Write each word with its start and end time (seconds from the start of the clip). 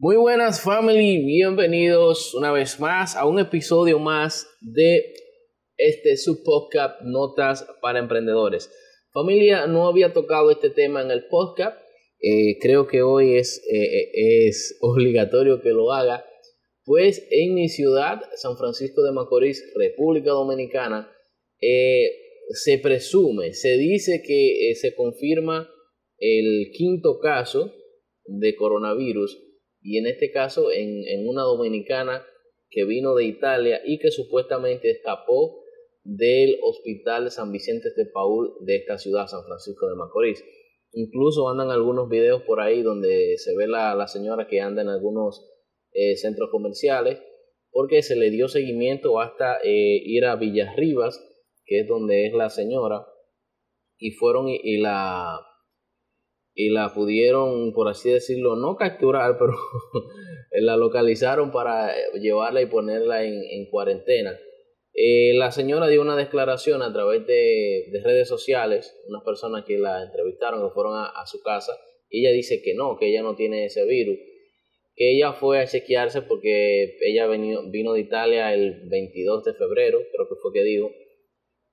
Muy 0.00 0.14
buenas 0.14 0.62
family, 0.62 1.24
bienvenidos 1.24 2.32
una 2.32 2.52
vez 2.52 2.78
más 2.78 3.16
a 3.16 3.26
un 3.26 3.40
episodio 3.40 3.98
más 3.98 4.46
de 4.60 5.12
este 5.76 6.16
subpodcast 6.16 7.00
Notas 7.02 7.66
para 7.82 7.98
Emprendedores. 7.98 8.70
Familia, 9.12 9.66
no 9.66 9.88
había 9.88 10.12
tocado 10.12 10.52
este 10.52 10.70
tema 10.70 11.02
en 11.02 11.10
el 11.10 11.26
podcast, 11.26 11.76
eh, 12.20 12.60
creo 12.60 12.86
que 12.86 13.02
hoy 13.02 13.38
es, 13.38 13.60
eh, 13.68 14.46
es 14.46 14.78
obligatorio 14.82 15.60
que 15.62 15.70
lo 15.70 15.92
haga, 15.92 16.24
pues 16.84 17.26
en 17.32 17.54
mi 17.54 17.68
ciudad, 17.68 18.22
San 18.36 18.56
Francisco 18.56 19.02
de 19.02 19.10
Macorís, 19.10 19.60
República 19.74 20.30
Dominicana, 20.30 21.10
eh, 21.60 22.08
se 22.50 22.78
presume, 22.78 23.52
se 23.52 23.76
dice 23.76 24.22
que 24.24 24.72
se 24.76 24.94
confirma 24.94 25.68
el 26.18 26.70
quinto 26.72 27.18
caso 27.18 27.74
de 28.26 28.54
coronavirus 28.54 29.47
y 29.88 29.96
en 29.96 30.06
este 30.06 30.30
caso 30.30 30.70
en, 30.70 31.26
una 31.26 31.42
dominicana 31.44 32.22
que 32.68 32.84
vino 32.84 33.14
de 33.14 33.24
Italia 33.24 33.80
y 33.86 33.98
que 33.98 34.10
supuestamente 34.10 34.90
escapó 34.90 35.64
del 36.04 36.58
hospital 36.62 37.30
San 37.30 37.50
Vicente 37.52 37.88
de 37.96 38.04
Paul 38.04 38.52
de 38.60 38.76
esta 38.76 38.98
ciudad, 38.98 39.26
San 39.28 39.44
Francisco 39.44 39.88
de 39.88 39.96
Macorís. 39.96 40.44
Incluso 40.92 41.48
andan 41.48 41.70
algunos 41.70 42.10
videos 42.10 42.42
por 42.42 42.60
ahí 42.60 42.82
donde 42.82 43.38
se 43.38 43.56
ve 43.56 43.66
la, 43.66 43.94
la 43.94 44.08
señora 44.08 44.46
que 44.46 44.60
anda 44.60 44.82
en 44.82 44.88
algunos 44.88 45.50
eh, 45.92 46.16
centros 46.16 46.50
comerciales 46.50 47.22
porque 47.70 48.02
se 48.02 48.14
le 48.14 48.30
dio 48.30 48.48
seguimiento 48.48 49.20
hasta 49.20 49.56
eh, 49.64 50.02
ir 50.04 50.26
a 50.26 50.36
Villarribas, 50.36 51.18
que 51.64 51.80
es 51.80 51.88
donde 51.88 52.26
es 52.26 52.34
la 52.34 52.50
señora, 52.50 53.06
y 53.96 54.10
fueron 54.10 54.48
y 54.48 54.76
la 54.78 55.47
y 56.60 56.70
la 56.70 56.92
pudieron, 56.92 57.72
por 57.72 57.86
así 57.86 58.10
decirlo, 58.10 58.56
no 58.56 58.74
capturar, 58.74 59.38
pero 59.38 59.52
la 60.50 60.76
localizaron 60.76 61.52
para 61.52 61.94
llevarla 62.14 62.60
y 62.60 62.66
ponerla 62.66 63.22
en, 63.22 63.70
cuarentena. 63.70 64.36
Eh, 64.92 65.34
la 65.36 65.52
señora 65.52 65.86
dio 65.86 66.02
una 66.02 66.16
declaración 66.16 66.82
a 66.82 66.92
través 66.92 67.24
de, 67.28 67.84
redes 68.02 68.26
sociales, 68.26 68.92
unas 69.06 69.22
personas 69.22 69.64
que 69.66 69.78
la 69.78 70.02
entrevistaron, 70.02 70.66
que 70.66 70.74
fueron 70.74 70.94
a, 70.96 71.24
su 71.26 71.40
casa, 71.44 71.78
y 72.10 72.26
ella 72.26 72.34
dice 72.34 72.60
que 72.60 72.74
no, 72.74 72.96
que 72.98 73.06
ella 73.06 73.22
no 73.22 73.36
tiene 73.36 73.66
ese 73.66 73.84
virus, 73.84 74.18
que 74.96 75.12
ella 75.12 75.34
fue 75.34 75.60
a 75.60 75.66
chequearse 75.68 76.22
porque 76.22 76.96
ella 77.02 77.28
vino, 77.28 77.92
de 77.92 78.00
Italia 78.00 78.52
el 78.52 78.88
22 78.90 79.44
de 79.44 79.54
febrero, 79.54 80.00
creo 80.12 80.28
que 80.28 80.34
fue 80.42 80.52
que 80.52 80.64
dijo, 80.64 80.90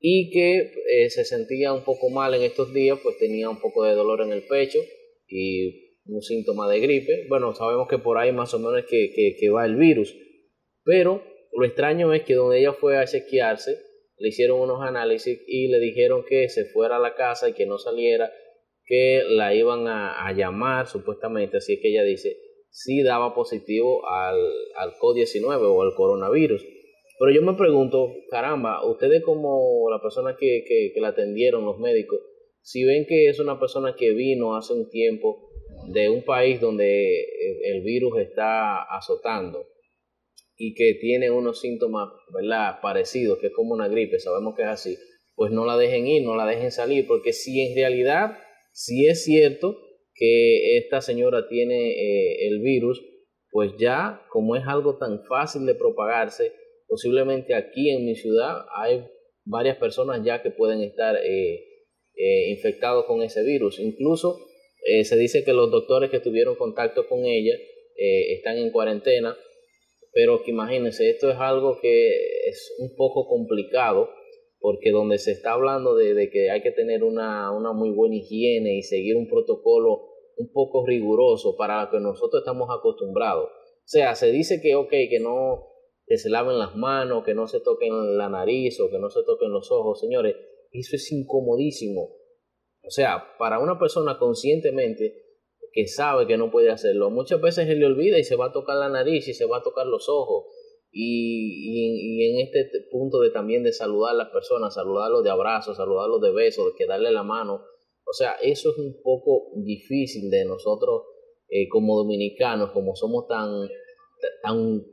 y 0.08 0.30
que 0.30 0.72
eh, 0.88 1.10
se 1.10 1.26
sentía 1.26 1.74
un 1.74 1.84
poco 1.84 2.12
mal 2.12 2.36
en 2.36 2.44
estos 2.44 2.72
días, 2.72 3.00
pues 3.02 3.18
tenía 3.18 3.50
un 3.50 3.60
poco 3.60 3.86
de 3.86 3.96
dolor 3.96 4.22
en 4.22 4.34
el 4.34 4.44
pecho 4.44 4.78
y 5.28 5.96
un 6.06 6.22
síntoma 6.22 6.70
de 6.70 6.80
gripe. 6.80 7.26
Bueno, 7.28 7.56
sabemos 7.56 7.88
que 7.88 7.98
por 7.98 8.20
ahí 8.20 8.32
más 8.32 8.54
o 8.54 8.60
menos 8.60 8.86
que, 8.88 9.36
que, 9.36 9.50
va 9.50 9.66
el 9.66 9.78
virus, 9.78 10.16
pero 10.84 11.24
lo 11.54 11.66
extraño 11.66 12.14
es 12.14 12.22
que 12.22 12.36
donde 12.36 12.60
ella 12.60 12.74
fue 12.74 13.00
a 13.00 13.06
chequearse, 13.06 13.80
le 14.20 14.28
hicieron 14.28 14.60
unos 14.60 14.84
análisis 14.84 15.42
y 15.48 15.70
le 15.70 15.80
dijeron 15.80 16.24
que 16.24 16.50
se 16.50 16.66
fuera 16.66 16.98
a 16.98 17.00
la 17.00 17.16
casa 17.16 17.50
y 17.50 17.54
que 17.54 17.66
no 17.66 17.80
saliera, 17.80 18.32
que 18.86 19.24
la 19.28 19.56
iban 19.56 19.88
a, 19.88 20.32
llamar 20.34 20.86
supuestamente, 20.86 21.58
así 21.58 21.82
que 21.82 21.90
ella 21.90 22.04
dice, 22.04 22.38
si 22.70 23.02
daba 23.02 23.34
positivo 23.34 24.08
al, 24.08 24.38
al 24.76 24.92
COVID-19 25.02 25.62
o 25.64 25.82
al 25.82 25.96
coronavirus. 25.96 26.64
Pero 27.18 27.32
yo 27.32 27.42
me 27.42 27.58
pregunto, 27.58 28.14
caramba, 28.30 28.86
ustedes 28.86 29.24
como 29.24 29.90
la 29.90 30.02
persona 30.02 30.36
que, 30.38 30.64
que, 30.68 31.00
la 31.00 31.10
atendieron, 31.10 31.66
los 31.66 31.80
médicos, 31.80 32.20
si 32.62 32.84
ven 32.84 33.06
que 33.06 33.30
es 33.30 33.40
una 33.40 33.60
persona 33.60 33.96
que 33.96 34.12
vino 34.12 34.56
hace 34.56 34.74
un 34.74 34.90
tiempo 34.90 35.50
de 35.88 36.10
un 36.10 36.24
país 36.26 36.60
donde 36.60 37.26
el 37.64 37.82
virus 37.84 38.20
está 38.20 38.84
azotando 38.84 39.68
y 40.58 40.74
que 40.74 40.96
tiene 40.96 41.30
unos 41.32 41.62
síntomas, 41.62 42.10
¿verdad? 42.34 42.80
Parecidos, 42.82 43.40
que 43.40 43.48
es 43.48 43.54
como 43.54 43.74
una 43.74 43.88
gripe, 43.88 44.20
sabemos 44.20 44.56
que 44.56 44.64
es 44.64 44.70
así, 44.70 44.98
pues 45.36 45.52
no 45.52 45.66
la 45.66 45.78
dejen 45.78 46.08
ir, 46.08 46.24
no 46.24 46.36
la 46.36 46.46
dejen 46.46 46.72
salir, 46.72 47.08
porque 47.08 47.34
si 47.34 47.62
en 47.62 47.76
realidad, 47.76 48.38
si 48.72 49.08
es 49.08 49.24
cierto 49.24 49.78
que 50.14 50.78
esta 50.78 51.02
señora 51.02 51.48
tiene 51.48 51.92
eh, 51.92 52.48
el 52.48 52.62
virus, 52.62 53.04
pues 53.52 53.72
ya 53.78 54.22
como 54.30 54.56
es 54.56 54.64
algo 54.66 54.98
tan 54.98 55.24
fácil 55.26 55.66
de 55.66 55.76
propagarse, 55.76 56.54
Posiblemente 56.88 57.56
aquí 57.56 57.90
en 57.90 58.06
mi 58.06 58.16
ciudad 58.16 58.66
hay 58.76 59.06
varias 59.46 59.78
personas 59.78 60.22
ya 60.24 60.42
que 60.42 60.52
pueden 60.52 60.82
estar 60.82 61.16
eh, 61.18 61.64
eh, 62.16 62.50
infectados 62.50 63.06
con 63.06 63.22
ese 63.22 63.44
virus. 63.44 63.80
Incluso 63.80 64.38
eh, 64.86 65.04
se 65.04 65.18
dice 65.18 65.44
que 65.44 65.54
los 65.54 65.72
doctores 65.72 66.10
que 66.10 66.20
tuvieron 66.20 66.56
contacto 66.56 67.08
con 67.08 67.26
ella 67.26 67.54
están 67.98 68.58
en 68.58 68.72
cuarentena, 68.72 69.38
pero 70.12 70.44
que 70.44 70.52
imagínense, 70.52 71.10
esto 71.10 71.32
es 71.32 71.38
algo 71.38 71.80
que 71.82 72.10
es 72.46 72.76
un 72.80 72.94
poco 72.98 73.26
complicado 73.26 74.10
porque 74.60 74.92
donde 74.92 75.18
se 75.18 75.32
está 75.32 75.54
hablando 75.54 75.96
de, 75.96 76.30
que 76.30 76.50
hay 76.50 76.62
que 76.62 76.72
tener 76.72 77.04
una, 77.04 77.56
una, 77.56 77.72
muy 77.72 77.92
buena 77.92 78.16
higiene 78.16 78.76
y 78.76 78.82
seguir 78.82 79.16
un 79.16 79.30
protocolo 79.30 80.10
un 80.38 80.52
poco 80.52 80.86
riguroso 80.86 81.56
para 81.56 81.86
lo 81.86 81.92
que 81.92 82.00
nosotros 82.00 82.42
estamos 82.42 82.68
acostumbrados. 82.70 83.46
O 83.46 83.88
sea, 83.88 84.16
se 84.16 84.32
dice 84.32 84.60
que, 84.62 84.76
ok, 84.76 84.90
que 84.90 85.20
no, 85.22 85.75
que 86.06 86.18
se 86.18 86.30
laven 86.30 86.60
las 86.60 86.76
manos, 86.76 87.24
que 87.24 87.34
no 87.34 87.48
se 87.48 87.60
toquen 87.60 88.18
la 88.18 88.30
nariz 88.30 88.80
o 88.80 88.90
que 88.90 89.00
no 89.00 89.10
se 89.10 89.24
toquen 89.24 89.52
los 89.52 89.72
ojos, 89.72 90.00
señores, 90.00 90.36
eso 90.72 90.96
es 90.96 91.12
incomodísimo. 91.12 92.10
O 92.84 92.90
sea, 92.90 93.24
para 93.40 93.60
una 93.60 93.80
persona 93.80 94.20
conscientemente 94.20 95.24
que 95.72 95.88
sabe 95.88 96.28
que 96.28 96.38
no 96.38 96.52
puede 96.52 96.70
hacerlo, 96.70 97.10
muchas 97.10 97.42
veces 97.42 97.68
se 97.68 97.76
le 97.76 97.86
olvida 97.86 98.20
y 98.20 98.24
se 98.24 98.36
va 98.36 98.48
a 98.48 98.54
tocar 98.54 98.78
la 98.78 98.90
nariz 98.90 99.28
y 99.28 99.34
se 99.34 99.46
va 99.46 99.58
a 99.58 99.64
tocar 99.64 99.88
los 99.88 100.08
ojos. 100.08 100.46
Y, 100.92 102.22
y, 102.22 102.32
en 102.32 102.48
este 102.48 102.88
punto 102.90 103.20
de 103.20 103.32
también 103.32 103.64
de 103.64 103.74
saludar 103.74 104.14
a 104.14 104.18
las 104.18 104.30
personas, 104.30 104.76
saludarlos 104.76 105.24
de 105.24 105.30
abrazos, 105.30 105.76
saludarlos 105.76 106.22
de 106.22 106.32
besos, 106.32 106.68
de 106.68 106.72
que 106.78 106.86
darle 106.86 107.12
la 107.12 107.24
mano. 107.24 107.66
O 108.08 108.14
sea, 108.14 108.34
eso 108.42 108.70
es 108.70 108.78
un 108.78 109.02
poco 109.04 109.52
difícil 109.58 110.30
de 110.30 110.46
nosotros 110.46 111.04
eh, 111.50 111.68
como 111.68 111.98
dominicanos, 111.98 112.72
como 112.72 112.96
somos 112.96 113.28
tan, 113.28 113.68
tan 114.42 114.86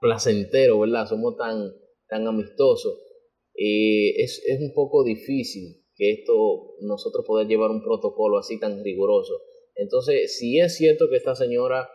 placentero, 0.00 0.80
¿verdad? 0.80 1.06
Somos 1.06 1.36
tan, 1.36 1.72
tan 2.08 2.26
amistosos. 2.26 2.98
Eh, 3.54 4.22
es, 4.22 4.42
es, 4.46 4.60
un 4.60 4.72
poco 4.72 5.04
difícil 5.04 5.84
que 5.96 6.12
esto, 6.12 6.76
nosotros 6.80 7.24
poder 7.26 7.48
llevar 7.48 7.70
un 7.70 7.82
protocolo 7.82 8.38
así 8.38 8.58
tan 8.60 8.84
riguroso. 8.84 9.40
Entonces, 9.74 10.38
si 10.38 10.60
es 10.60 10.76
cierto 10.76 11.08
que 11.10 11.16
esta 11.16 11.34
señora 11.34 11.88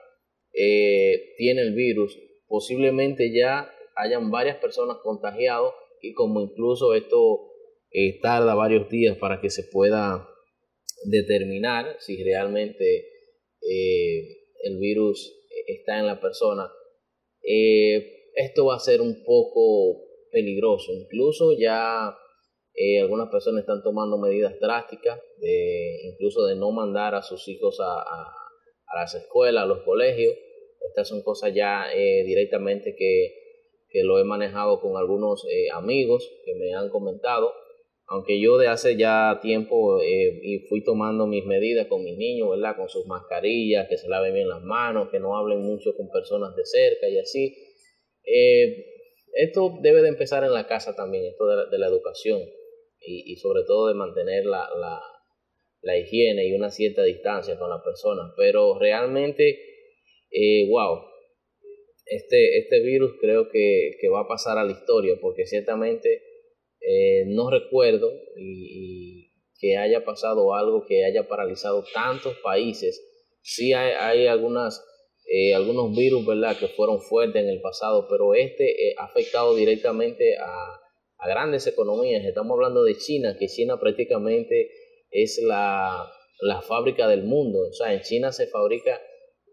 eh, 0.53 1.33
tiene 1.37 1.61
el 1.61 1.73
virus, 1.73 2.19
posiblemente 2.47 3.33
ya 3.33 3.69
hayan 3.95 4.29
varias 4.29 4.57
personas 4.57 4.97
contagiadas 5.03 5.71
y 6.01 6.13
como 6.13 6.41
incluso 6.41 6.93
esto 6.93 7.51
eh, 7.91 8.19
tarda 8.21 8.55
varios 8.55 8.89
días 8.89 9.17
para 9.17 9.39
que 9.39 9.49
se 9.49 9.63
pueda 9.63 10.27
determinar 11.05 11.95
si 11.99 12.21
realmente 12.23 13.09
el 13.61 14.77
virus 14.77 15.33
está 15.67 15.99
en 15.99 16.07
la 16.07 16.19
persona, 16.19 16.69
eh, 17.43 18.31
esto 18.35 18.65
va 18.65 18.75
a 18.75 18.79
ser 18.79 19.01
un 19.01 19.23
poco 19.23 20.05
peligroso. 20.31 20.91
Incluso 20.93 21.51
ya 21.57 22.15
eh, 22.73 23.01
algunas 23.01 23.29
personas 23.29 23.61
están 23.61 23.83
tomando 23.83 24.17
medidas 24.17 24.59
drásticas, 24.59 25.19
de, 25.39 25.99
incluso 26.05 26.45
de 26.45 26.55
no 26.55 26.71
mandar 26.71 27.15
a 27.15 27.21
sus 27.21 27.47
hijos 27.47 27.79
a, 27.79 28.01
a, 28.01 28.95
las 28.95 29.13
escuelas, 29.15 29.63
a 29.63 29.67
los 29.67 29.83
colegios. 29.83 30.33
Estas 30.87 31.07
son 31.07 31.23
cosas 31.23 31.53
ya 31.53 31.91
eh, 31.93 32.23
directamente 32.23 32.95
que, 32.95 33.33
que, 33.89 34.03
lo 34.03 34.19
he 34.19 34.23
manejado 34.23 34.81
con 34.81 34.97
algunos 34.97 35.45
amigos 35.73 36.29
que 36.45 36.55
me 36.55 36.73
han 36.73 36.89
comentado. 36.89 37.53
Aunque 38.13 38.39
yo 38.39 38.59
de 38.59 38.67
hace 38.67 38.95
ya 38.95 39.39
tiempo 39.41 39.99
y 40.03 40.59
fui 40.69 40.83
tomando 40.83 41.25
mis 41.25 41.45
medidas 41.45 41.87
con 41.87 42.03
mis 42.03 42.15
niños, 42.15 42.47
¿verdad? 42.51 42.75
Con 42.77 42.87
sus 42.87 43.07
mascarillas, 43.07 43.87
que 43.89 43.97
se 43.97 44.07
laven 44.07 44.35
bien 44.35 44.47
las 44.47 44.61
manos, 44.61 45.09
que 45.09 45.19
no 45.19 45.35
hablen 45.35 45.61
mucho 45.61 45.97
con 45.97 46.11
personas 46.11 46.55
de 46.55 46.63
cerca 46.63 47.09
y 47.09 47.17
así. 47.17 47.55
Eh, 48.23 48.85
esto 49.33 49.79
debe 49.81 50.03
de 50.03 50.09
empezar 50.09 50.43
en 50.43 50.53
la 50.53 50.67
casa 50.67 50.95
también, 50.95 51.25
esto 51.25 51.47
de 51.47 51.79
la, 51.79 51.87
educación 51.87 52.39
y, 52.99 53.35
sobre 53.37 53.63
todo 53.63 53.87
de 53.87 53.95
mantener 53.95 54.45
la, 54.45 54.69
la, 55.81 55.97
higiene 55.97 56.45
y 56.45 56.53
una 56.53 56.69
cierta 56.69 57.01
distancia 57.01 57.57
con 57.57 57.71
las 57.71 57.81
personas. 57.81 58.31
Pero 58.37 58.77
realmente, 58.77 59.57
eh, 60.29 60.69
wow, 60.69 60.99
este, 62.05 62.59
este 62.59 62.79
virus 62.81 63.13
creo 63.19 63.49
que, 63.49 63.97
va 64.13 64.19
a 64.19 64.27
pasar 64.27 64.59
a 64.59 64.63
la 64.63 64.71
historia 64.71 65.15
porque 65.19 65.47
ciertamente 65.47 66.32
eh, 66.85 67.23
no 67.27 67.49
recuerdo 67.49 68.11
y, 68.35 69.31
que 69.57 69.77
haya 69.77 70.03
pasado 70.03 70.53
algo 70.53 70.85
que 70.85 71.05
haya 71.05 71.27
paralizado 71.27 71.85
tantos 71.93 72.35
países. 72.43 73.01
Sí 73.41 73.71
hay, 73.71 74.27
algunas 74.27 74.83
eh, 75.25 75.53
algunos 75.53 75.95
virus, 75.95 76.25
¿verdad?, 76.25 76.57
que 76.57 76.67
fueron 76.67 76.99
fuertes 76.99 77.41
en 77.41 77.49
el 77.49 77.61
pasado, 77.61 78.07
pero 78.09 78.33
este 78.33 78.89
eh, 78.89 78.95
ha 78.97 79.05
afectado 79.05 79.55
directamente 79.55 80.35
a, 80.37 80.79
grandes 81.25 81.65
economías. 81.67 82.25
Estamos 82.25 82.55
hablando 82.55 82.83
de 82.83 82.97
China, 82.97 83.37
que 83.39 83.47
China 83.47 83.79
prácticamente 83.79 84.69
es 85.09 85.41
la, 85.41 86.11
fábrica 86.67 87.07
del 87.07 87.23
mundo. 87.23 87.59
O 87.69 87.71
sea, 87.71 87.93
en 87.93 88.01
China 88.01 88.33
se 88.33 88.47
fabrica 88.47 89.01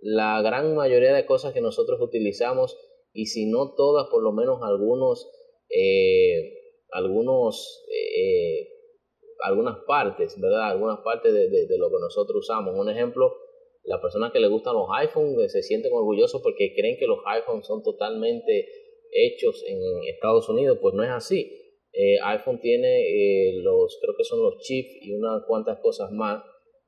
la 0.02 0.42
gran 0.42 0.74
mayoría 0.74 1.14
de 1.14 1.26
cosas 1.26 1.52
que 1.54 1.60
nosotros 1.60 2.00
utilizamos 2.00 2.76
y 3.12 3.26
si 3.26 3.46
no 3.46 3.74
todas, 3.76 4.08
por 4.10 4.24
lo 4.24 4.32
menos 4.32 4.60
algunos, 4.64 5.30
eh, 5.68 6.59
algunos, 6.92 7.84
eh, 7.88 8.68
algunas 9.42 9.78
partes, 9.86 10.38
¿verdad? 10.40 10.70
Algunas 10.70 11.00
partes 11.00 11.32
de, 11.32 11.48
de, 11.48 11.78
lo 11.78 11.88
que 11.88 11.96
nosotros 12.00 12.40
usamos. 12.40 12.74
Un 12.76 12.90
ejemplo, 12.90 13.32
las 13.84 14.00
personas 14.00 14.32
que 14.32 14.40
les 14.40 14.50
gustan 14.50 14.74
los 14.74 14.88
iPhones 14.98 15.38
eh, 15.38 15.48
se 15.48 15.62
sienten 15.62 15.92
orgullosos 15.92 16.42
porque 16.42 16.74
creen 16.74 16.96
que 16.98 17.06
los 17.06 17.20
iPhones 17.26 17.66
son 17.66 17.82
totalmente 17.82 18.68
hechos 19.12 19.64
en 19.66 19.78
Estados 20.08 20.48
Unidos, 20.48 20.78
pues 20.80 20.94
no 20.94 21.02
es 21.02 21.10
así. 21.10 21.50
iPhone 22.24 22.60
tiene 22.60 23.52
los, 23.62 23.98
creo 24.00 24.14
que 24.16 24.24
son 24.24 24.42
los 24.42 24.58
chips 24.58 24.90
y 25.00 25.12
unas 25.14 25.42
cuantas 25.46 25.80
cosas 25.80 26.12
más, 26.12 26.44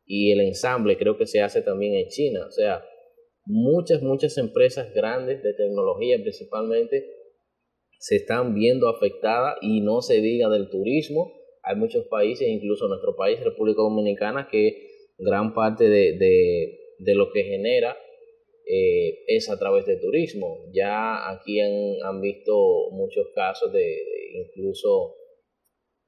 y 0.07 0.31
el 0.33 0.41
ensamble 0.41 0.97
creo 0.97 1.17
que 1.17 1.27
se 1.27 1.41
hace 1.41 1.63
también 1.63 1.95
en 1.95 2.09
China. 2.09 2.47
O 2.47 2.51
sea, 2.51 2.85
muchas, 3.47 4.03
muchas 4.03 4.39
empresas 4.39 4.93
grandes 4.95 5.43
de 5.43 5.55
tecnología 5.55 6.19
principalmente 6.21 7.22
se 8.03 8.17
están 8.17 8.53
viendo 8.53 8.89
afectadas 8.89 9.59
y 9.63 9.81
no 9.81 10.03
se 10.03 10.21
diga 10.21 10.49
del 10.49 10.69
turismo. 10.69 11.33
Hay 11.63 11.77
muchos 11.77 12.05
países, 12.09 12.49
incluso 12.49 12.89
nuestro 12.89 13.15
país, 13.15 13.39
República 13.45 13.81
Dominicana, 13.81 14.49
que 14.51 14.89
gran 15.19 15.55
parte 15.55 15.89
de, 15.89 16.19
de, 16.99 17.15
lo 17.15 17.31
que 17.31 17.45
genera 17.45 17.97
eh, 18.67 19.21
es 19.29 19.49
a 19.49 19.57
través 19.57 19.87
de 19.87 19.99
turismo. 19.99 20.69
Ya 20.73 21.31
aquí 21.31 21.61
han, 21.61 22.03
han 22.03 22.21
visto 22.21 22.91
muchos 22.91 23.29
casos 23.37 23.73
de, 23.73 23.97
incluso 24.35 25.15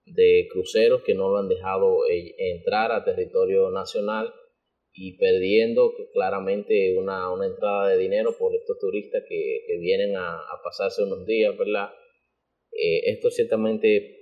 de 0.05 0.49
cruceros 0.51 1.05
que 1.05 1.15
no 1.15 1.29
lo 1.29 1.39
han 1.39 1.49
dejado 1.49 2.07
eh, 2.11 2.35
entrar 2.39 2.91
a 2.91 3.05
territorio 3.05 3.71
nacional 3.71 4.35
y 4.97 5.19
perdiendo 5.19 5.93
claramente 6.13 6.97
una, 6.97 7.33
una, 7.33 7.47
entrada 7.47 7.89
de 7.89 7.99
dinero 7.99 8.37
por 8.39 8.55
estos 8.55 8.79
turistas 8.79 9.25
que, 9.29 9.65
que 9.67 9.79
vienen 9.79 10.17
a, 10.17 10.37
a, 10.37 10.63
pasarse 10.63 11.03
unos 11.03 11.27
días, 11.27 11.57
¿verdad? 11.59 11.91
Eh, 12.71 13.11
esto 13.11 13.29
ciertamente 13.31 14.21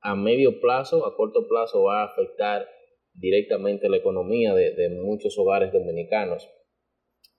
a 0.00 0.14
medio 0.14 0.60
plazo, 0.60 1.04
a 1.04 1.16
corto 1.16 1.48
plazo 1.48 1.82
va 1.82 2.02
a 2.02 2.12
afectar 2.12 2.68
directamente 3.12 3.88
la 3.88 3.96
economía 3.96 4.54
de, 4.54 4.72
de 4.72 4.88
muchos 4.90 5.36
hogares 5.36 5.72
dominicanos. 5.72 6.48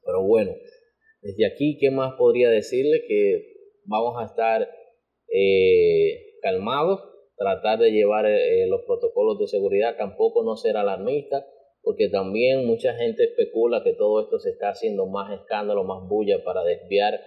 Pero 0.04 0.24
bueno, 0.24 0.54
desde 1.22 1.46
aquí, 1.46 1.78
¿qué 1.80 1.92
más 1.92 2.16
podría 2.18 2.50
decirle? 2.50 3.06
Que 3.08 3.54
vamos 3.86 4.22
a 4.22 4.26
estar 4.26 4.70
eh, 5.32 6.40
calmados, 6.42 7.00
tratar 7.38 7.80
de 7.80 7.92
llevar 7.92 8.26
eh, 8.26 8.68
los 8.68 8.82
protocolos 8.82 9.40
de 9.40 9.48
seguridad, 9.48 9.96
tampoco 9.96 10.44
no 10.44 10.58
ser 10.58 10.76
alarmista 10.76 11.46
porque 11.90 12.08
también 12.08 12.68
mucha 12.68 12.94
gente 12.94 13.24
especula 13.24 13.82
que 13.84 13.94
todo 13.94 14.22
esto 14.22 14.38
se 14.38 14.52
está 14.52 14.70
haciendo 14.70 15.08
más 15.08 15.34
escándalo, 15.34 15.84
más 15.84 16.08
bulla 16.08 16.44
para 16.44 16.64
desviar 16.64 17.20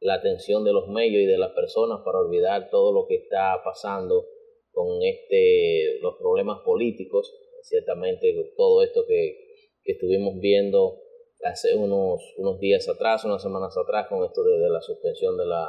la 0.00 0.14
atención 0.14 0.64
de 0.64 0.72
los 0.72 0.88
medios 0.88 1.22
y 1.22 1.26
de 1.26 1.38
las 1.38 1.52
personas 1.52 2.00
para 2.04 2.18
olvidar 2.18 2.68
todo 2.68 2.92
lo 2.92 3.06
que 3.06 3.14
está 3.14 3.62
pasando 3.62 4.26
con 4.72 5.04
este 5.04 6.00
los 6.00 6.16
problemas 6.16 6.62
políticos, 6.64 7.32
ciertamente 7.62 8.34
todo 8.56 8.82
esto 8.82 9.04
que, 9.06 9.36
que 9.84 9.92
estuvimos 9.92 10.40
viendo 10.40 10.98
hace 11.44 11.76
unos, 11.76 12.20
unos 12.38 12.58
días 12.58 12.88
atrás, 12.88 13.24
unas 13.24 13.40
semanas 13.40 13.76
atrás, 13.78 14.08
con 14.08 14.24
esto 14.24 14.42
de, 14.42 14.68
la 14.68 14.80
suspensión 14.80 15.36
de, 15.36 15.46
la, 15.46 15.64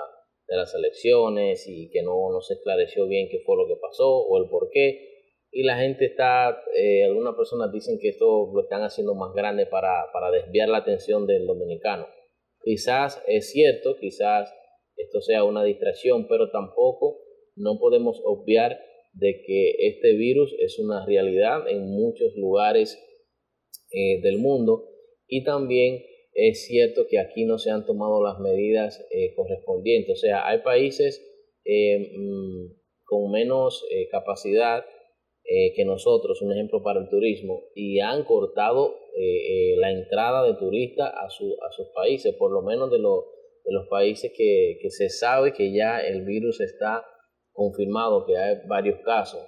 de 0.48 0.58
las 0.58 0.74
elecciones 0.74 1.68
y 1.68 1.92
que 1.92 2.02
no, 2.02 2.32
no 2.32 2.42
se 2.42 2.56
esclareció 2.56 3.06
bien 3.06 3.30
qué 3.30 3.44
fue 3.46 3.58
lo 3.58 3.68
que 3.68 3.80
pasó 3.80 4.10
o 4.10 4.44
el 4.44 4.50
por 4.50 4.72
qué 4.72 5.09
y 5.52 5.64
la 5.64 5.78
gente 5.78 6.06
está, 6.06 6.62
eh, 6.76 7.06
algunas 7.06 7.36
personas 7.36 7.72
dicen 7.72 7.98
que 8.00 8.10
esto 8.10 8.52
lo 8.54 8.62
están 8.62 8.84
haciendo 8.84 9.16
más 9.16 9.34
grande 9.34 9.66
para, 9.66 10.06
para 10.14 10.30
desviar 10.32 10.70
la 10.70 10.78
atención 10.78 11.26
del 11.26 11.48
dominicano. 11.48 12.08
Quizás 12.64 13.24
es 13.28 13.52
cierto, 13.52 13.98
quizás 14.00 14.54
esto 14.96 15.22
sea 15.22 15.44
una 15.44 15.64
distracción, 15.64 16.28
pero 16.28 16.52
tampoco 16.52 17.22
no 17.56 17.80
podemos 17.80 18.22
obviar 18.26 18.80
de 19.14 19.42
que 19.46 19.72
este 19.88 20.14
virus 20.14 20.56
es 20.60 20.78
una 20.78 21.06
realidad 21.06 21.68
en 21.68 21.90
muchos 21.90 22.36
lugares 22.36 23.04
eh, 23.92 24.22
del 24.22 24.38
mundo 24.38 24.88
y 25.28 25.44
también 25.44 26.04
es 26.34 26.68
cierto 26.68 27.08
que 27.10 27.18
aquí 27.18 27.46
no 27.46 27.58
se 27.58 27.72
han 27.72 27.88
tomado 27.88 28.24
las 28.24 28.40
medidas 28.40 29.04
eh, 29.12 29.34
correspondientes. 29.36 30.20
O 30.20 30.22
sea, 30.22 30.48
hay 30.48 30.60
países 30.60 31.26
mm, 31.66 32.68
con 33.06 33.32
menos 33.32 33.84
capacidad 34.12 34.86
eh, 35.52 35.74
que 35.76 35.84
nosotros, 35.84 36.42
un 36.44 36.52
ejemplo 36.52 36.84
para 36.84 37.00
el 37.00 37.10
turismo, 37.10 37.64
y 37.74 38.00
han 38.02 38.24
cortado 38.24 38.94
eh, 39.16 39.74
eh, 39.74 39.76
la 39.78 39.92
entrada 39.92 40.46
de 40.46 40.54
turistas 40.54 41.12
a, 41.12 41.30
su, 41.30 41.58
a 41.68 41.72
sus 41.72 41.88
países, 41.88 42.36
por 42.36 42.52
lo 42.52 42.62
menos 42.62 42.92
de, 42.92 42.98
de 42.98 43.74
los 43.74 43.88
países 43.88 44.32
que, 44.36 44.78
que, 44.80 44.92
se 44.92 45.10
sabe 45.10 45.54
que 45.54 45.74
ya 45.74 46.02
el 46.02 46.24
virus 46.24 46.62
está 46.62 47.04
confirmado, 47.52 48.26
que 48.28 48.38
hay 48.38 48.58
varios 48.68 49.00
casos, 49.02 49.42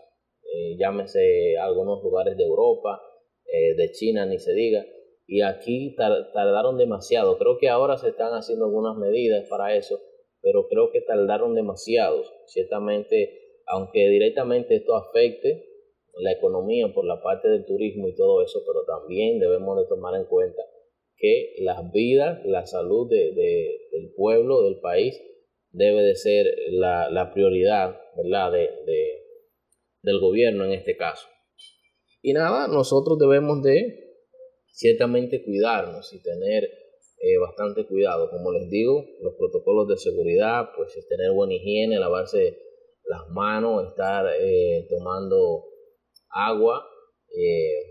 llámese 0.78 1.56
algunos 1.58 2.04
lugares 2.04 2.36
de 2.36 2.44
Europa, 2.44 3.00
de 3.78 3.92
China, 3.92 4.26
ni 4.26 4.38
se 4.38 4.54
diga, 4.54 4.84
y 5.28 5.42
aquí 5.44 5.96
tardaron 5.96 6.78
demasiado. 6.78 7.38
Creo 7.38 7.58
que 7.58 7.70
ahora 7.70 7.96
se 7.96 8.10
están 8.10 8.34
haciendo 8.34 8.66
algunas 8.66 8.98
medidas 8.98 9.48
para 9.48 9.76
eso, 9.78 9.98
pero 10.42 10.68
creo 10.68 10.92
que 10.92 11.00
tardaron 11.00 11.56
demasiado. 11.56 12.24
Ciertamente, 12.48 13.62
aunque 13.66 14.10
directamente 14.10 14.76
esto 14.76 14.96
afecte 14.96 15.71
la 16.20 16.32
economía 16.32 16.94
por 16.94 17.06
la 17.06 17.22
parte 17.22 17.48
del 17.50 17.66
turismo 17.66 18.08
y 18.08 18.16
todo 18.16 18.44
eso, 18.44 18.62
pero 18.66 18.84
también 18.86 19.40
debemos 19.40 19.78
de 19.78 19.88
tomar 19.88 20.16
en 20.16 20.26
cuenta 20.26 20.62
que 21.18 21.56
las 21.60 21.92
vidas, 21.92 22.40
la 22.46 22.66
salud 22.66 23.10
de, 23.10 23.34
del 23.92 24.14
pueblo, 24.16 24.64
del 24.64 24.80
país, 24.80 25.22
debe 25.72 26.02
de 26.02 26.16
ser 26.16 26.48
la, 26.72 27.32
prioridad, 27.34 27.98
¿verdad?, 28.18 28.52
de, 28.52 28.70
del 30.02 30.20
gobierno 30.20 30.66
en 30.66 30.74
este 30.74 30.98
caso. 30.98 31.28
Y 32.22 32.34
nada, 32.34 32.68
nosotros 32.68 33.18
debemos 33.18 33.62
de 33.64 34.02
ciertamente 34.72 35.44
cuidarnos 35.44 36.14
y 36.14 36.22
tener 36.22 36.64
eh, 36.64 37.38
bastante 37.40 37.86
cuidado. 37.86 38.30
Como 38.30 38.52
les 38.52 38.70
digo, 38.70 39.06
los 39.22 39.36
protocolos 39.36 39.88
de 39.88 39.98
seguridad, 39.98 40.70
pues 40.76 40.96
es 40.98 41.08
tener 41.08 41.32
buena 41.32 41.54
higiene, 41.54 42.00
lavarse 42.00 42.58
las 43.06 43.30
manos, 43.30 43.88
estar 43.88 44.26
eh, 44.40 44.88
tomando 44.90 45.71
agua, 46.32 46.88
eh, 47.36 47.84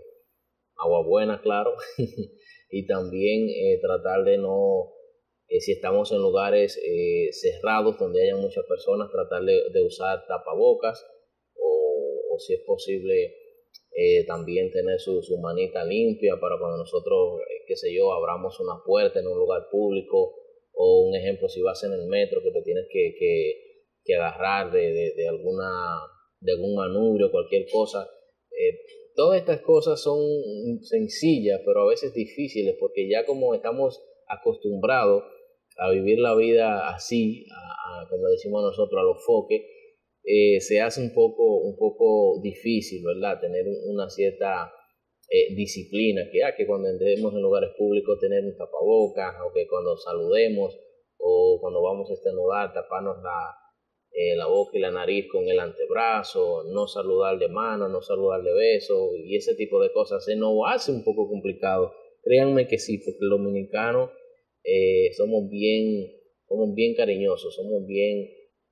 agua 0.77 1.03
buena, 1.05 1.41
claro, 1.41 1.73
y 2.69 2.85
también 2.87 3.49
eh, 3.49 3.79
tratar 3.81 4.23
de 4.23 4.37
no, 4.37 4.93
eh, 5.47 5.59
si 5.59 5.73
estamos 5.73 6.11
en 6.11 6.19
lugares 6.19 6.79
cerrados 7.31 7.97
donde 7.99 8.23
haya 8.23 8.35
muchas 8.35 8.65
personas, 8.65 9.11
tratar 9.11 9.43
de, 9.43 9.83
usar 9.83 10.25
tapabocas 10.27 11.05
o, 11.55 12.37
si 12.39 12.53
es 12.53 12.61
posible 12.65 13.35
también 14.25 14.71
tener 14.71 14.99
su, 14.99 15.21
su, 15.21 15.37
manita 15.39 15.83
limpia 15.83 16.39
para 16.39 16.57
cuando 16.57 16.77
nosotros, 16.77 17.41
qué 17.67 17.75
sé 17.75 17.93
yo, 17.93 18.11
abramos 18.13 18.59
una 18.59 18.81
puerta 18.83 19.19
en 19.19 19.27
un 19.27 19.37
lugar 19.37 19.67
público 19.69 20.35
o 20.73 21.01
un 21.07 21.15
ejemplo, 21.15 21.47
si 21.49 21.61
vas 21.61 21.83
en 21.83 21.93
el 21.93 22.07
metro 22.07 22.41
que 22.41 22.51
te 22.51 22.61
tienes 22.63 22.85
que, 22.89 23.15
que, 23.19 24.15
agarrar 24.15 24.71
de, 24.71 25.13
de, 25.15 25.27
alguna 25.27 25.69
de 26.39 26.53
algún 26.53 26.75
manubrio, 26.75 27.31
cualquier 27.31 27.65
cosa, 27.71 28.09
eh, 28.61 28.79
todas 29.15 29.39
estas 29.39 29.61
cosas 29.61 30.01
son 30.01 30.19
sencillas, 30.81 31.61
pero 31.65 31.81
a 31.81 31.89
veces 31.89 32.13
difíciles, 32.13 32.75
porque 32.79 33.09
ya 33.09 33.25
como 33.25 33.53
estamos 33.55 34.01
acostumbrados 34.27 35.23
a 35.77 35.89
vivir 35.91 36.19
la 36.19 36.35
vida 36.35 36.89
así, 36.93 37.45
como 38.09 38.27
decimos 38.27 38.61
nosotros, 38.63 38.99
a 38.99 39.03
los 39.03 39.25
foques, 39.25 39.61
eh, 40.23 40.59
se 40.59 40.81
hace 40.81 41.01
un 41.01 41.13
poco, 41.13 41.57
un 41.61 41.75
poco 41.77 42.39
difícil, 42.41 43.03
¿verdad? 43.03 43.39
Tener 43.41 43.65
una 43.87 44.09
cierta 44.09 44.71
eh, 45.29 45.55
disciplina, 45.55 46.29
que, 46.31 46.43
ah, 46.43 46.53
que 46.55 46.67
cuando 46.67 46.89
entremos 46.89 47.33
en 47.33 47.41
lugares 47.41 47.71
públicos 47.77 48.19
tener 48.19 48.43
un 48.43 48.55
tapabocas, 48.55 49.35
o 49.47 49.51
que 49.53 49.67
cuando 49.67 49.97
saludemos, 49.97 50.77
o 51.17 51.57
cuando 51.59 51.81
vamos 51.81 52.09
a 52.11 52.13
estornudar, 52.13 52.73
taparnos 52.73 53.17
la, 53.23 53.60
eh, 54.13 54.35
la 54.35 54.47
boca 54.47 54.77
y 54.77 54.81
la 54.81 54.91
nariz 54.91 55.27
con 55.31 55.47
el 55.47 55.59
antebrazo, 55.59 56.63
no 56.65 56.85
saludar 56.87 57.39
de 57.39 57.47
mano, 57.47 57.87
no 57.87 58.01
saludar 58.01 58.43
de 58.43 58.53
beso 58.53 59.11
y 59.15 59.35
ese 59.37 59.55
tipo 59.55 59.81
de 59.81 59.91
cosas. 59.93 60.25
Se 60.25 60.35
nos 60.35 60.53
hace 60.67 60.91
un 60.91 61.03
poco 61.03 61.29
complicado. 61.29 61.93
Créanme 62.21 62.67
que 62.67 62.77
sí, 62.77 62.97
porque 62.97 63.19
los 63.21 63.39
dominicanos 63.39 64.11
eh, 64.63 65.13
somos 65.15 65.49
bien, 65.49 66.11
somos 66.47 66.75
bien 66.75 66.93
cariñosos, 66.95 67.55
somos 67.55 67.87
bien, 67.87 68.29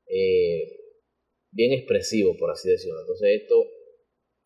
eh, 0.07 0.77
bien 1.51 1.71
expresivos, 1.71 2.35
por 2.37 2.51
así 2.51 2.69
decirlo. 2.69 2.99
Entonces 2.99 3.41
esto, 3.41 3.55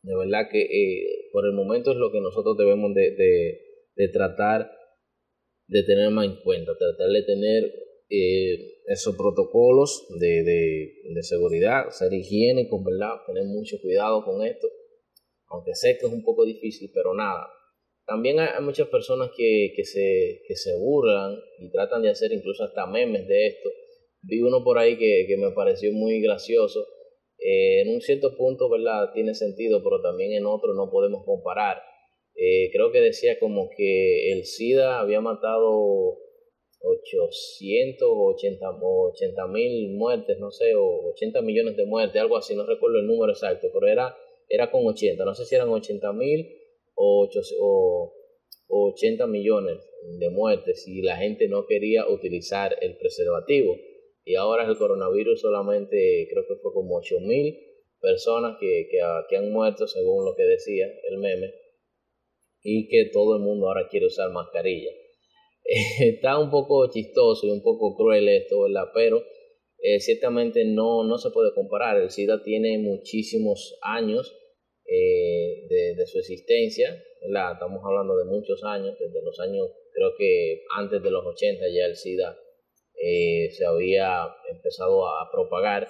de 0.03 0.15
verdad 0.15 0.47
que 0.51 1.29
por 1.31 1.45
el 1.45 1.53
momento 1.53 1.91
es 1.91 1.97
lo 1.97 2.11
que 2.11 2.21
nosotros 2.21 2.55
debemos 2.55 2.93
de, 2.93 3.11
de, 3.15 3.61
de 3.95 4.07
tratar 4.09 4.69
de 5.67 5.83
tener 5.83 6.11
más 6.11 6.27
en 6.27 6.35
cuenta, 6.43 6.77
tratar 6.77 7.09
de 7.09 7.23
tener 7.23 7.63
eh, 8.09 8.81
esos 8.87 9.15
protocolos 9.15 10.07
de, 10.19 10.43
de, 10.43 11.23
seguridad, 11.23 11.89
ser 11.89 12.13
higiénicos, 12.13 12.83
¿verdad? 12.83 13.15
Tener 13.25 13.45
mucho 13.45 13.77
cuidado 13.81 14.23
con 14.23 14.45
esto, 14.45 14.67
aunque 15.47 15.73
sé 15.73 15.97
que 15.97 16.05
es 16.05 16.11
un 16.11 16.23
poco 16.23 16.45
difícil, 16.45 16.91
pero 16.93 17.13
nada, 17.13 17.47
También 18.05 18.39
hay, 18.39 18.61
muchas 18.61 18.89
personas 18.89 19.31
que, 19.35 19.73
que, 19.75 19.85
se, 19.85 20.41
que 20.47 20.55
se 20.55 20.75
burlan 20.77 21.35
y 21.59 21.71
tratan 21.71 22.01
de 22.01 22.09
hacer 22.09 22.33
incluso 22.33 22.63
hasta 22.63 22.85
memes 22.85 23.27
de 23.27 23.47
esto. 23.47 23.69
Vi 24.21 24.41
uno 24.41 24.63
por 24.63 24.77
ahí 24.77 24.97
que, 24.97 25.25
que 25.27 25.37
me 25.37 25.51
pareció 25.51 25.91
muy 25.93 26.21
gracioso. 26.21 26.85
Eh, 27.39 27.81
en 27.81 27.89
un 27.93 28.01
cierto 28.01 28.35
punto, 28.37 28.69
¿verdad? 28.69 29.11
Tiene 29.13 29.33
sentido, 29.33 29.83
pero 29.83 30.01
también 30.01 30.31
en 30.33 30.45
otro 30.45 30.73
no 30.73 30.89
podemos 30.89 31.23
comparar. 31.25 31.81
Eh, 32.35 32.69
creo 32.71 32.91
que 32.91 33.01
decía 33.01 33.37
como 33.39 33.69
que 33.75 34.31
el 34.31 34.45
SIDA 34.45 34.99
había 34.99 35.21
matado 35.21 36.17
880 36.83 38.05
o 38.05 39.11
80 39.11 39.47
mil 39.47 39.95
muertes, 39.95 40.37
no 40.39 40.51
sé, 40.51 40.75
o 40.75 41.11
80 41.13 41.41
millones 41.41 41.77
de 41.77 41.85
muertes, 41.85 42.21
algo 42.21 42.37
así, 42.37 42.55
no 42.55 42.65
recuerdo 42.65 42.99
el 42.99 43.07
número 43.07 43.31
exacto, 43.31 43.69
pero 43.73 43.87
era, 43.87 44.15
era 44.49 44.69
con 44.69 44.85
80, 44.85 45.23
no 45.23 45.33
sé 45.33 45.45
si 45.45 45.55
eran 45.55 45.69
80 45.69 46.11
mil 46.13 46.45
o, 46.95 47.29
o 47.59 48.13
80 48.67 49.27
millones 49.27 49.77
de 50.19 50.29
muertes 50.29 50.85
y 50.87 51.01
la 51.01 51.15
gente 51.15 51.47
no 51.47 51.65
quería 51.65 52.07
utilizar 52.07 52.75
el 52.81 52.97
preservativo. 52.97 53.77
Y 54.25 54.35
ahora 54.35 54.65
el 54.65 54.77
coronavirus 54.77 55.41
solamente 55.41 56.27
creo 56.29 56.45
que 56.47 56.55
fue 56.61 56.73
como 56.73 56.97
8 56.97 57.19
mil 57.21 57.57
personas 57.99 58.57
que, 58.59 58.87
que, 58.91 58.99
que 59.29 59.37
han 59.37 59.51
muerto 59.51 59.87
según 59.87 60.25
lo 60.25 60.35
que 60.35 60.43
decía 60.43 60.87
el 61.09 61.17
meme 61.17 61.53
y 62.61 62.87
que 62.87 63.09
todo 63.11 63.35
el 63.35 63.41
mundo 63.41 63.67
ahora 63.67 63.87
quiere 63.89 64.07
usar 64.07 64.31
mascarilla. 64.31 64.91
está 65.99 66.37
un 66.39 66.49
poco 66.49 66.89
chistoso 66.89 67.47
y 67.47 67.51
un 67.51 67.61
poco 67.61 67.95
cruel 67.95 68.27
esto, 68.29 68.61
¿verdad? 68.63 68.91
Pero 68.93 69.23
eh, 69.79 69.99
ciertamente 69.99 70.65
no, 70.65 71.03
no 71.03 71.17
se 71.17 71.31
puede 71.31 71.53
comparar. 71.53 71.97
El 71.97 72.09
SIDA 72.09 72.41
tiene 72.43 72.77
muchísimos 72.77 73.77
años 73.81 74.35
eh, 74.85 75.67
de, 75.69 76.05
su 76.05 76.19
existencia, 76.19 77.01
¿verdad? 77.21 77.53
Estamos 77.53 77.81
hablando 77.85 78.17
de 78.17 78.25
muchos 78.25 78.63
años, 78.63 78.97
desde 78.99 79.23
los 79.23 79.39
años, 79.39 79.69
creo 79.93 80.11
que 80.17 80.63
antes 80.77 81.01
de 81.01 81.11
los 81.11 81.25
80 81.25 81.63
ya 81.73 81.85
el 81.85 81.95
SIDA 81.95 82.37
eh, 83.01 83.49
se 83.51 83.65
había 83.65 84.27
empezado 84.49 85.07
a 85.07 85.29
propagar 85.31 85.87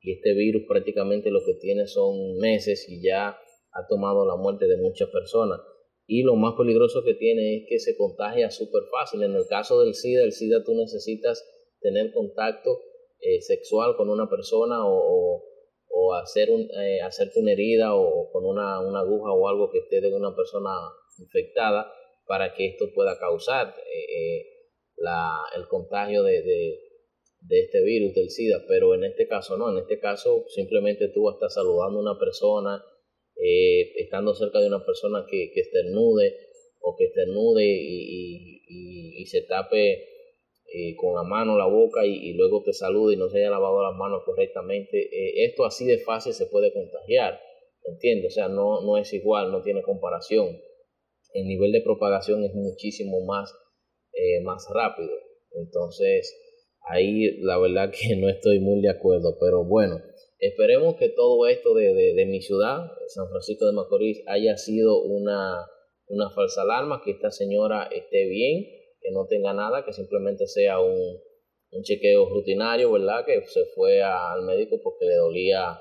y 0.00 0.12
este 0.12 0.34
virus 0.34 0.64
prácticamente 0.66 1.30
lo 1.30 1.44
que 1.44 1.54
tiene 1.54 1.86
son 1.86 2.36
meses 2.38 2.88
y 2.88 3.00
ya 3.00 3.28
ha 3.28 3.86
tomado 3.88 4.26
la 4.26 4.36
muerte 4.36 4.66
de 4.66 4.76
muchas 4.76 5.08
personas 5.10 5.60
y 6.06 6.22
lo 6.22 6.34
más 6.36 6.54
peligroso 6.56 7.02
que 7.04 7.14
tiene 7.14 7.56
es 7.56 7.62
que 7.68 7.78
se 7.78 7.96
contagia 7.96 8.50
súper 8.50 8.82
fácil. 8.90 9.22
En 9.22 9.34
el 9.34 9.46
caso 9.48 9.80
del 9.80 9.94
SIDA, 9.94 10.24
el 10.24 10.32
SIDA 10.32 10.64
tú 10.64 10.74
necesitas 10.74 11.44
tener 11.80 12.12
contacto 12.12 12.80
eh, 13.20 13.40
sexual 13.40 13.96
con 13.96 14.10
una 14.10 14.28
persona 14.28 14.84
o, 14.86 15.44
o, 15.88 16.14
hacer 16.14 16.50
un, 16.50 16.62
eh, 16.62 17.00
hacerte 17.00 17.40
una 17.40 17.52
herida 17.52 17.94
o 17.94 18.30
con 18.32 18.44
una, 18.44 18.80
una, 18.80 19.00
aguja 19.00 19.32
o 19.32 19.48
algo 19.48 19.70
que 19.70 19.78
esté 19.78 20.00
de 20.00 20.12
una 20.12 20.34
persona 20.34 20.70
infectada 21.18 21.92
para 22.26 22.52
que 22.54 22.66
esto 22.66 22.86
pueda 22.94 23.18
causar 23.18 23.68
eh, 23.68 24.44
la, 24.96 25.44
el 25.56 25.68
contagio 25.68 26.22
de, 26.22 26.42
de, 26.42 26.78
de, 27.40 27.60
este 27.60 27.82
virus 27.82 28.14
del 28.14 28.30
SIDA. 28.30 28.64
Pero 28.66 28.94
en 28.94 29.04
este 29.04 29.28
caso 29.28 29.56
no, 29.56 29.70
en 29.70 29.78
este 29.78 30.00
caso 30.00 30.44
simplemente 30.48 31.08
tú 31.08 31.30
estás 31.30 31.54
saludando 31.54 31.98
a 31.98 32.02
una 32.02 32.18
persona 32.18 32.84
eh, 33.44 33.92
estando 33.96 34.34
cerca 34.34 34.60
de 34.60 34.68
una 34.68 34.84
persona 34.84 35.26
que, 35.28 35.50
que 35.52 35.60
esternude 35.60 36.36
o 36.80 36.94
que 36.96 37.06
esternude 37.06 37.64
y, 37.64 38.62
y, 38.68 39.20
y 39.20 39.26
se 39.26 39.42
tape 39.42 40.12
eh, 40.74 40.94
con 40.96 41.14
la 41.14 41.22
mano 41.22 41.58
la 41.58 41.66
boca 41.66 42.06
y, 42.06 42.32
luego 42.34 42.62
te 42.62 42.72
salude 42.72 43.14
y 43.14 43.16
no 43.16 43.28
se 43.28 43.38
haya 43.38 43.50
lavado 43.50 43.82
las 43.82 43.96
manos 43.96 44.22
correctamente, 44.24 44.98
eh, 44.98 45.44
esto 45.44 45.64
así 45.64 45.84
de 45.86 45.98
fácil 45.98 46.32
se 46.32 46.46
puede 46.46 46.72
contagiar, 46.72 47.40
¿entiendes? 47.84 48.32
O 48.32 48.34
sea, 48.34 48.48
no, 48.48 48.80
no 48.82 48.96
es 48.96 49.12
igual, 49.12 49.50
no 49.50 49.60
tiene 49.62 49.82
comparación. 49.82 50.60
El 51.34 51.46
nivel 51.46 51.72
de 51.72 51.80
propagación 51.80 52.44
es 52.44 52.54
muchísimo 52.54 53.24
más, 53.24 53.52
más 54.44 54.66
rápido. 54.72 55.12
Entonces, 55.54 56.34
ahí 56.88 57.38
la 57.40 57.58
verdad 57.58 57.90
que 58.00 58.16
no 58.16 58.28
estoy 58.28 58.60
muy 58.60 58.80
de 58.80 58.90
acuerdo, 58.90 59.36
pero 59.40 59.64
bueno. 59.64 60.00
Esperemos 60.42 60.96
que 60.96 61.08
todo 61.08 61.46
esto 61.46 61.72
de, 61.72 61.94
de, 61.94 62.26
mi 62.26 62.42
ciudad, 62.42 62.90
San 63.06 63.28
Francisco 63.28 63.64
de 63.64 63.74
Macorís, 63.74 64.24
haya 64.26 64.56
sido 64.56 65.00
una, 65.00 65.64
una 66.08 66.30
falsa 66.30 66.62
alarma, 66.62 67.00
que 67.04 67.12
esta 67.12 67.30
señora 67.30 67.84
esté 67.84 68.26
bien, 68.26 68.64
que 69.00 69.12
no 69.12 69.28
tenga 69.28 69.54
nada, 69.54 69.84
que 69.84 69.92
simplemente 69.92 70.48
sea 70.48 70.80
un, 70.80 71.20
un 71.70 71.82
chequeo 71.84 72.28
rutinario, 72.28 72.90
¿verdad? 72.90 73.24
Que 73.24 73.46
se 73.46 73.66
fue 73.76 74.02
al 74.02 74.42
médico 74.42 74.80
porque 74.82 75.04
le 75.04 75.14
dolía 75.14 75.80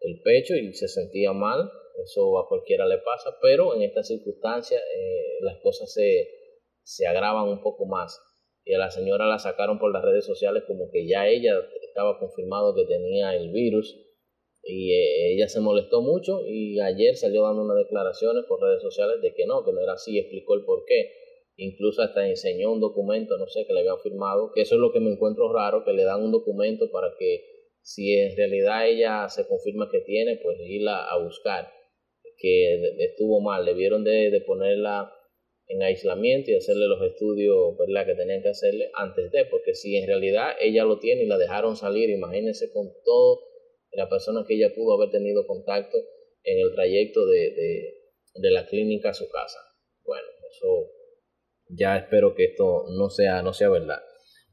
el 0.00 0.20
pecho 0.20 0.54
y 0.54 0.74
se 0.74 0.86
sentía 0.86 1.32
mal, 1.32 1.70
eso 2.04 2.38
a 2.38 2.46
cualquiera 2.46 2.84
le 2.84 2.98
pasa, 2.98 3.38
pero 3.40 3.74
en 3.74 3.84
estas 3.84 4.08
circunstancias 4.08 4.82
eh, 4.82 5.38
las 5.40 5.62
cosas 5.62 5.90
se, 5.90 6.28
se 6.82 7.06
agravan 7.06 7.48
un 7.48 7.62
poco 7.62 7.86
más. 7.86 8.20
Y 8.66 8.74
a 8.74 8.78
la 8.78 8.90
señora 8.90 9.26
la 9.26 9.38
sacaron 9.38 9.78
por 9.78 9.94
las 9.94 10.04
redes 10.04 10.26
sociales 10.26 10.64
como 10.66 10.90
que 10.90 11.08
ya 11.08 11.26
ella 11.26 11.54
estaba 11.94 12.18
confirmado 12.18 12.74
que 12.74 12.86
tenía 12.86 13.36
el 13.36 13.52
virus 13.52 13.96
y 14.64 14.92
eh, 14.92 15.34
ella 15.34 15.48
se 15.48 15.60
molestó 15.60 16.02
mucho 16.02 16.40
y 16.44 16.80
ayer 16.80 17.14
salió 17.14 17.42
dando 17.44 17.62
unas 17.62 17.76
declaraciones 17.76 18.44
por 18.48 18.60
redes 18.60 18.82
sociales 18.82 19.22
de 19.22 19.32
que 19.32 19.46
no, 19.46 19.64
que 19.64 19.72
no 19.72 19.80
era 19.80 19.92
así, 19.92 20.18
explicó 20.18 20.54
el 20.54 20.64
por 20.64 20.84
qué. 20.86 21.12
Incluso 21.56 22.02
hasta 22.02 22.28
enseñó 22.28 22.72
un 22.72 22.80
documento, 22.80 23.38
no 23.38 23.46
sé, 23.46 23.64
que 23.64 23.72
le 23.72 23.80
habían 23.80 24.00
firmado, 24.00 24.50
que 24.52 24.62
eso 24.62 24.74
es 24.74 24.80
lo 24.80 24.90
que 24.90 24.98
me 24.98 25.12
encuentro 25.12 25.52
raro, 25.52 25.84
que 25.84 25.92
le 25.92 26.02
dan 26.02 26.20
un 26.20 26.32
documento 26.32 26.90
para 26.90 27.14
que 27.16 27.44
si 27.80 28.12
en 28.12 28.36
realidad 28.36 28.88
ella 28.88 29.28
se 29.28 29.46
confirma 29.46 29.88
que 29.88 30.00
tiene, 30.00 30.40
pues 30.42 30.58
irla 30.66 31.04
a 31.04 31.22
buscar, 31.22 31.70
que 32.38 33.04
estuvo 33.04 33.40
mal, 33.40 33.64
debieron 33.64 34.02
de, 34.02 34.30
de 34.30 34.40
ponerla 34.40 35.12
en 35.66 35.82
aislamiento 35.82 36.50
y 36.50 36.56
hacerle 36.56 36.86
los 36.86 37.02
estudios 37.02 37.76
¿verdad? 37.78 38.06
que 38.06 38.14
tenían 38.14 38.42
que 38.42 38.50
hacerle 38.50 38.90
antes 38.94 39.30
de, 39.30 39.46
porque 39.46 39.74
si 39.74 39.96
en 39.96 40.06
realidad 40.06 40.52
ella 40.60 40.84
lo 40.84 40.98
tiene 40.98 41.24
y 41.24 41.26
la 41.26 41.38
dejaron 41.38 41.76
salir, 41.76 42.10
imagínense 42.10 42.70
con 42.72 42.92
todo 43.04 43.40
la 43.92 44.08
persona 44.08 44.44
que 44.46 44.54
ella 44.54 44.72
pudo 44.74 44.94
haber 44.94 45.10
tenido 45.10 45.46
contacto 45.46 45.96
en 46.42 46.58
el 46.58 46.74
trayecto 46.74 47.24
de, 47.26 47.50
de, 47.50 47.94
de 48.34 48.50
la 48.50 48.66
clínica 48.66 49.10
a 49.10 49.14
su 49.14 49.28
casa. 49.30 49.58
Bueno, 50.04 50.26
eso 50.50 50.90
ya 51.68 51.96
espero 51.96 52.34
que 52.34 52.44
esto 52.44 52.84
no 52.90 53.08
sea, 53.08 53.42
no 53.42 53.52
sea 53.52 53.70
verdad. 53.70 54.02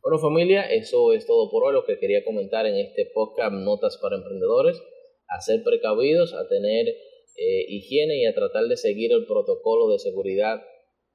Bueno 0.02 0.18
familia, 0.18 0.64
eso 0.72 1.14
es 1.14 1.28
todo 1.28 1.52
por 1.52 1.64
hoy 1.64 1.74
lo 1.74 1.86
que 1.86 2.00
quería 2.00 2.24
comentar 2.24 2.66
en 2.66 2.76
este 2.76 3.12
podcast 3.14 3.54
Notas 3.54 4.00
para 4.02 4.16
Emprendedores. 4.16 4.82
A 5.28 5.42
ser 5.42 5.64
precavidos, 5.64 6.34
a 6.34 6.48
tener 6.48 6.88
eh, 6.88 7.66
higiene 7.68 8.18
y 8.18 8.26
a 8.26 8.34
tratar 8.34 8.66
de 8.66 8.78
seguir 8.78 9.12
el 9.12 9.26
protocolo 9.26 9.92
de 9.92 10.00
seguridad 10.00 10.62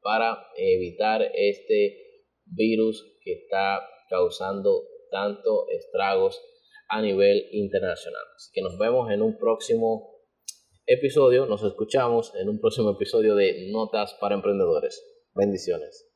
para 0.07 0.39
evitar 0.57 1.21
este 1.35 2.23
virus 2.45 3.05
que 3.25 3.33
está 3.33 3.81
causando 4.09 4.85
tanto 5.11 5.69
estragos 5.71 6.41
a 6.89 7.03
nivel 7.03 7.49
internacional. 7.51 8.23
Así 8.37 8.53
que 8.55 8.63
nos 8.63 8.79
vemos 8.79 9.11
en 9.11 9.21
un 9.21 9.37
próximo 9.37 10.23
episodio, 10.87 11.47
nos 11.47 11.65
escuchamos 11.65 12.33
en 12.37 12.49
un 12.49 12.61
próximo 12.61 12.93
episodio 12.93 13.35
de 13.35 13.69
Notas 13.73 14.15
para 14.21 14.37
Emprendedores. 14.37 15.03
Bendiciones. 15.35 16.16